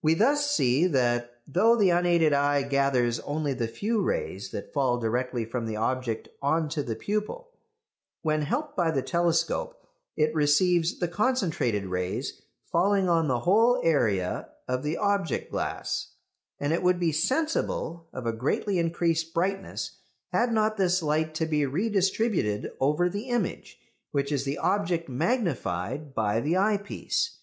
[0.00, 4.96] We thus see that though the unaided eye gathers only the few rays that fall
[5.00, 7.50] directly from the object on to the pupil,
[8.22, 9.74] when helped by the telescope
[10.16, 16.12] it receives the concentrated rays falling on the whole area of the object glass;
[16.60, 19.98] and it would be sensible of a greatly increased brightness
[20.28, 23.80] had not this light to be redistributed over the image,
[24.12, 27.38] which is the object magnified by the eyepiece.